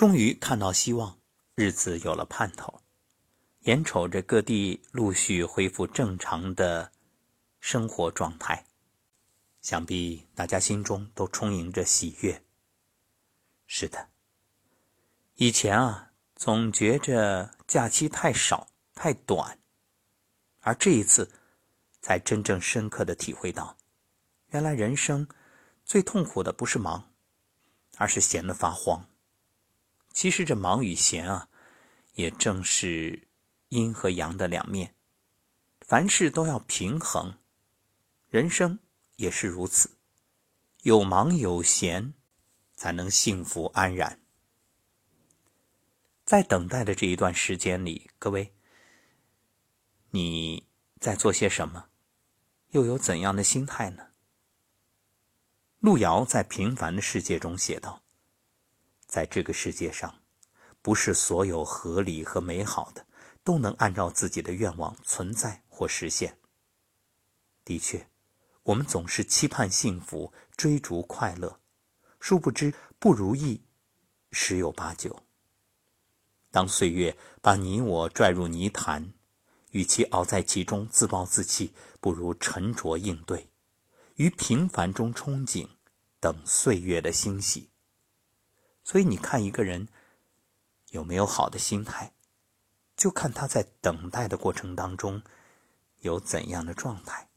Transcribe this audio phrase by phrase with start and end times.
[0.00, 1.18] 终于看到希望，
[1.54, 2.80] 日子有了盼头，
[3.64, 6.90] 眼瞅着各地陆续恢复正常的
[7.60, 8.64] 生活状态，
[9.60, 12.42] 想必大家心中都充盈着喜悦。
[13.66, 14.08] 是的，
[15.34, 19.58] 以前啊，总觉着假期太少太短，
[20.60, 21.30] 而这一次，
[22.00, 23.76] 才真正深刻的体会到，
[24.46, 25.28] 原来人生
[25.84, 27.12] 最痛苦的不是忙，
[27.98, 29.09] 而是闲得发慌。
[30.12, 31.48] 其实这忙与闲啊，
[32.14, 33.28] 也正是
[33.68, 34.94] 阴和阳的两面，
[35.80, 37.38] 凡事都要平衡，
[38.28, 38.78] 人生
[39.16, 39.90] 也是如此，
[40.82, 42.14] 有忙有闲，
[42.74, 44.20] 才能幸福安然。
[46.24, 48.52] 在等待的这一段时间里，各位，
[50.10, 50.66] 你
[50.98, 51.86] 在做些什么？
[52.70, 54.08] 又有怎样的心态呢？
[55.78, 58.02] 路遥在《平凡的世界》中写道。
[59.10, 60.14] 在这个世界上，
[60.80, 63.04] 不是所有合理和美好的
[63.42, 66.38] 都能按照自己的愿望存在或实现。
[67.64, 68.06] 的确，
[68.62, 71.58] 我们总是期盼幸福、追逐快乐，
[72.20, 73.60] 殊不知不如意
[74.30, 75.24] 十有八九。
[76.52, 79.12] 当岁月把你我拽入泥潭，
[79.72, 83.50] 与其熬在其中自暴自弃，不如沉着应对，
[84.14, 85.68] 于平凡中憧憬，
[86.20, 87.69] 等岁月的欣喜。
[88.90, 89.86] 所以，你看一个人
[90.88, 92.12] 有没有好的心态，
[92.96, 95.22] 就看他在等待的过程当中
[96.00, 97.28] 有怎样的状态。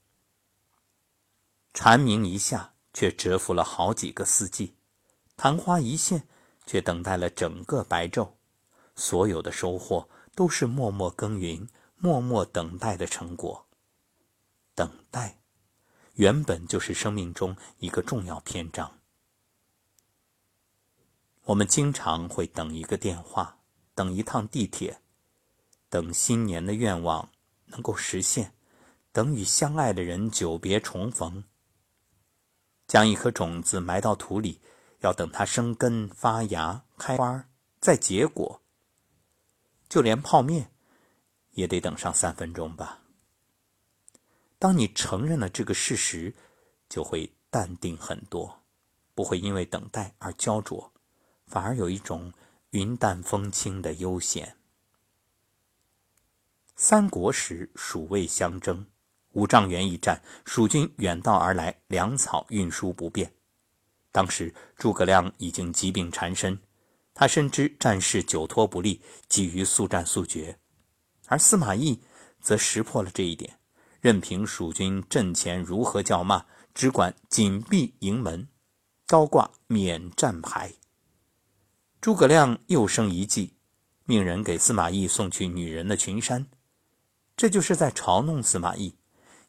[1.71, 4.73] 蝉鸣一下，却蛰伏了好几个四季；
[5.37, 6.27] 昙花一现，
[6.65, 8.31] 却等待了整个白昼。
[8.95, 13.67] 所有的收获都是默默耕耘、默默等待的成果。
[14.73, 15.37] 等待，
[16.15, 19.02] 原本就是生命中一个重要篇章。
[21.45, 23.59] 我们经常会等一个电话，
[23.93, 25.01] 等一趟地铁，
[25.89, 27.29] 等新年的愿望
[27.65, 28.53] 能够实现，
[29.11, 31.43] 等与相爱的人久别重逢。
[32.87, 34.61] 将一颗种子埋到土里，
[34.99, 37.49] 要等它生根发芽、开花
[37.81, 38.61] 再结果。
[39.89, 40.71] 就连泡面，
[41.51, 43.01] 也得等上三分钟吧。
[44.57, 46.33] 当你承认了这个事实，
[46.87, 48.63] 就会淡定很多，
[49.13, 50.92] 不会因为等待而焦灼。
[51.53, 52.33] 反而有一种
[52.71, 54.55] 云淡风轻的悠闲。
[56.75, 58.87] 三国时，蜀魏相争，
[59.33, 63.31] 五丈原一战，蜀军远道而来，粮草运输不便。
[64.11, 66.59] 当时诸葛亮已经疾病缠身，
[67.13, 68.99] 他深知战事久拖不利，
[69.29, 70.57] 急于速战速决。
[71.27, 72.01] 而司马懿
[72.41, 73.59] 则识破了这一点，
[74.01, 78.47] 任凭蜀军阵前如何叫骂，只管紧闭营门，
[79.05, 80.73] 高挂免战牌。
[82.03, 83.53] 诸葛亮又生一计，
[84.03, 86.47] 命人给司马懿送去女人的裙衫，
[87.37, 88.97] 这就是在嘲弄司马懿：“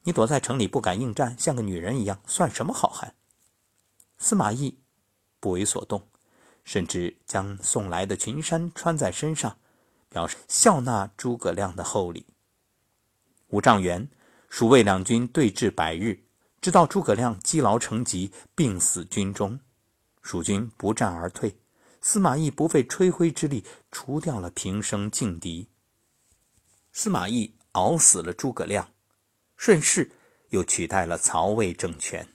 [0.05, 3.17] 你躲在城里不敢应战，像个女人一样，算什么好汉？”
[4.19, 4.79] 司马懿
[5.41, 6.07] 不为所动，
[6.63, 9.59] 甚至将送来的裙衫穿在身上，
[10.09, 12.25] 表示笑纳诸葛亮的厚礼。
[13.49, 14.09] 五丈原，
[14.49, 16.23] 蜀魏两军对峙百日，
[16.61, 19.59] 直到诸葛亮积劳成疾，病死军中，
[20.23, 21.59] 蜀军不战而退。
[22.07, 25.71] 司马懿不费吹灰之力除掉了平生劲敌。
[26.93, 28.93] 司马懿熬死了诸葛亮，
[29.57, 30.13] 顺势
[30.51, 32.29] 又取代了曹魏政权。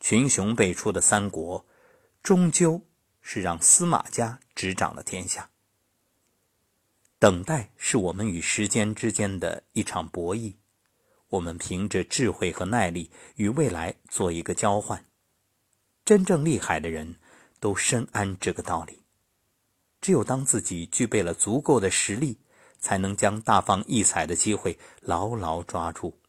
[0.00, 1.64] 群雄辈出的三国，
[2.24, 2.82] 终究
[3.20, 5.48] 是让司马家执掌了天下。
[7.20, 10.54] 等待是我们与时间之间的一场博弈，
[11.28, 15.04] 我们凭着智慧和耐力与未来做一个交换。
[16.04, 17.20] 真正厉害的人。
[17.66, 19.02] 都深谙这个道理。
[20.00, 22.38] 只有当自己具备了足够的实力，
[22.78, 26.20] 才能将大放异彩的机会牢牢抓住。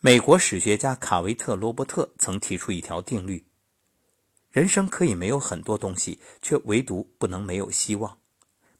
[0.00, 3.44] 美国史学家卡维特·罗伯特曾提出一条定律：
[4.50, 8.18] 人生可以没有很多东西，却唯独不能没有希望。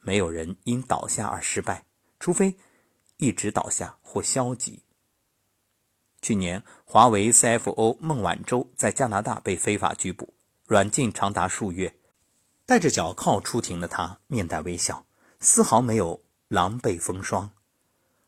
[0.01, 1.85] 没有人因倒下而失败，
[2.19, 2.57] 除非
[3.19, 4.83] 一直倒下或消极。
[6.23, 10.33] 去年，华为 CFO 孟晚舟在加拿大被非法拘捕，
[10.69, 11.97] 软禁长达数月。
[12.67, 15.07] 带着脚铐出庭的他，面带微笑，
[15.41, 17.51] 丝毫没有狼狈风霜。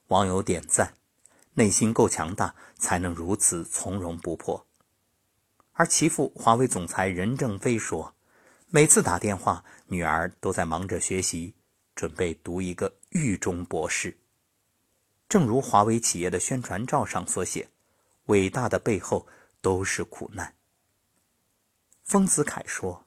[0.06, 0.94] 网友点赞：
[1.52, 4.66] 内心够强大，才能如此从容不迫。
[5.72, 8.14] 而其父华为总裁任正非说
[8.72, 11.52] ：“每次打电话，女儿都在忙着学习，
[11.94, 14.16] 准备读一个狱中博士。”
[15.28, 17.68] 正如华为企业的宣传照上所写。
[18.28, 19.26] 伟大的背后
[19.60, 20.54] 都是苦难。
[22.10, 23.06] 丰子恺说：“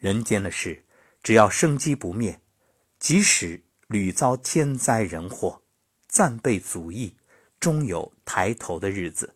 [0.00, 0.82] 人间的事，
[1.22, 2.40] 只要生机不灭，
[2.98, 5.60] 即使屡遭天灾人祸，
[6.08, 7.14] 暂被阻抑，
[7.60, 9.34] 终有抬头的日子。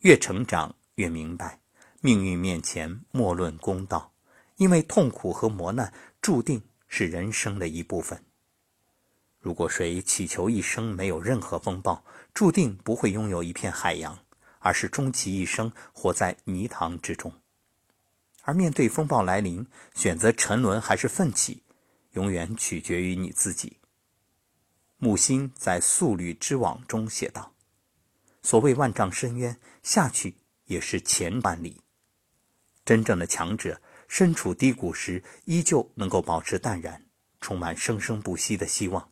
[0.00, 1.58] 越成长越明白，
[2.02, 4.12] 命运面前莫论公道，
[4.56, 8.22] 因为痛苦和磨难注定是人生的一部分。
[9.38, 12.04] 如果谁祈求一生没有任何风暴，
[12.34, 14.18] 注定不会拥有一片海洋，
[14.58, 17.32] 而是终其一生活在泥塘之中。
[18.46, 21.64] 而面对风暴来临，选择沉沦还是奋起，
[22.12, 23.78] 永远取决于你自己。
[24.98, 27.54] 木心在《素履之网》中写道
[28.42, 31.82] ：“所谓万丈深渊，下去也是千万里。
[32.84, 37.04] 真正的强者，身处低谷时，依旧能够保持淡然，
[37.40, 39.10] 充满生生不息的希望。”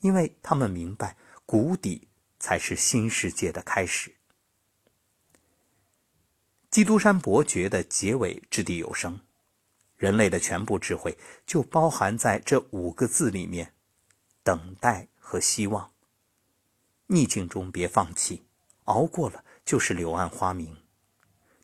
[0.00, 1.14] 因为他们明白，
[1.44, 2.08] 谷底
[2.40, 4.10] 才是新世界的开始。
[6.72, 9.20] 《基督山伯爵》的结尾掷地有声，
[9.98, 13.74] 人类的全部智慧就包含在这五个字里面：
[14.42, 15.92] 等待和希望。
[17.08, 18.46] 逆境中别放弃，
[18.84, 20.74] 熬过了就是柳暗花明。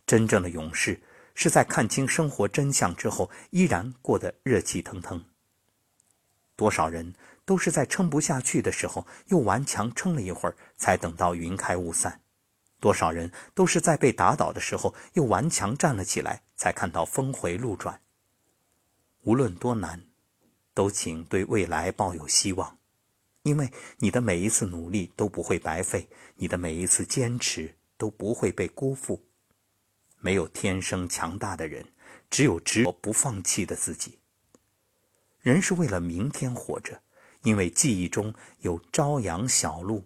[0.04, 1.00] 真正的勇士
[1.34, 5.24] 是在看清生活真相之后，依然过得热气腾腾。
[6.54, 7.14] 多少人？
[7.46, 12.20] 都是在撑不下去的时候，又顽强撑了一会儿，才等到云开雾散。
[12.80, 18.00] 多少人都是在被打倒的时候，又顽强站了起来，才看到峰回路转。
[19.22, 20.02] 无论多难，
[20.74, 22.78] 都请对未来抱有希望，
[23.42, 29.24] 因为你的每一次努力都不会白费，你的每一次坚持都不会被辜负。
[30.20, 31.84] 没有天生强大的人，
[32.30, 34.18] 只有执着不放弃的自己。
[35.40, 37.02] 人是为了明天活着。
[37.44, 40.04] 因为记忆中有朝阳小路，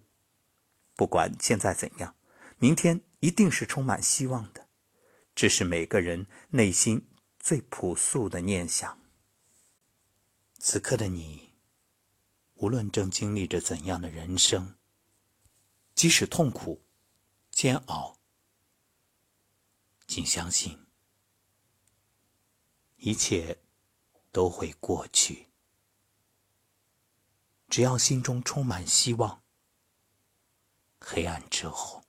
[0.94, 2.14] 不管现在怎样，
[2.62, 4.68] 明天一定是充满希望的。
[5.34, 7.08] 这是每个人内心
[7.40, 9.00] 最朴素的念想。
[10.60, 11.54] 此刻的你，
[12.54, 14.76] 无论正经历着怎样的人生，
[15.96, 16.84] 即使痛苦、
[17.50, 18.16] 煎熬，
[20.06, 20.86] 请相信，
[22.98, 23.58] 一切
[24.30, 25.48] 都会过去。
[27.68, 29.42] 只要心中充满希望，
[31.00, 32.01] 黑暗之后，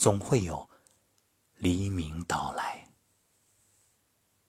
[0.00, 0.66] 总会有
[1.56, 2.79] 黎明到来。